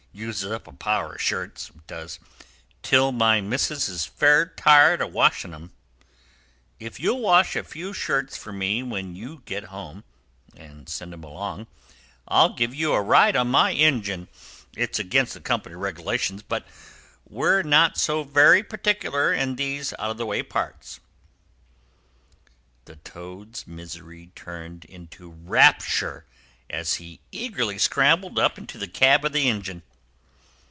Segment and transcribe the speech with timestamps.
[0.13, 2.19] Uses up a power of shirts, it does,
[2.83, 5.71] till my missus is fair tired of washing of 'em.
[6.79, 10.03] If you'll wash a few shirts for me when you get home,
[10.53, 11.67] and send 'em along,
[12.27, 14.27] I'll give you a ride on my engine.
[14.75, 16.67] It's against the Company's regulations, but
[17.25, 20.99] we're not so very particular in these out of the way parts."
[22.83, 26.25] The Toad's misery turned into rapture
[26.69, 29.83] as he eagerly scrambled up into the cab of the engine.